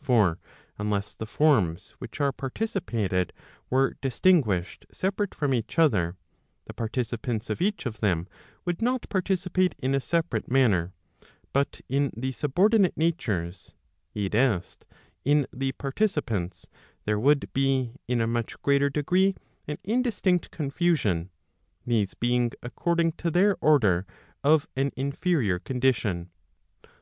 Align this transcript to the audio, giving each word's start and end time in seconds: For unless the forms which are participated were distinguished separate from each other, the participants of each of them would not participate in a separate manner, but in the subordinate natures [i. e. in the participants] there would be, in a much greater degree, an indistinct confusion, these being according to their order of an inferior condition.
For 0.00 0.38
unless 0.78 1.14
the 1.14 1.26
forms 1.26 1.90
which 1.98 2.18
are 2.18 2.32
participated 2.32 3.34
were 3.68 3.98
distinguished 4.00 4.86
separate 4.90 5.34
from 5.34 5.52
each 5.52 5.78
other, 5.78 6.16
the 6.64 6.72
participants 6.72 7.50
of 7.50 7.60
each 7.60 7.84
of 7.84 8.00
them 8.00 8.26
would 8.64 8.80
not 8.80 9.06
participate 9.10 9.74
in 9.78 9.94
a 9.94 10.00
separate 10.00 10.50
manner, 10.50 10.94
but 11.52 11.82
in 11.86 12.12
the 12.16 12.32
subordinate 12.32 12.96
natures 12.96 13.74
[i. 14.16 14.20
e. 14.20 14.30
in 15.26 15.46
the 15.52 15.72
participants] 15.72 16.66
there 17.04 17.20
would 17.20 17.52
be, 17.52 17.92
in 18.08 18.22
a 18.22 18.26
much 18.26 18.56
greater 18.62 18.88
degree, 18.88 19.36
an 19.68 19.76
indistinct 19.84 20.50
confusion, 20.50 21.28
these 21.84 22.14
being 22.14 22.52
according 22.62 23.12
to 23.18 23.30
their 23.30 23.58
order 23.60 24.06
of 24.42 24.66
an 24.76 24.92
inferior 24.96 25.58
condition. 25.58 26.30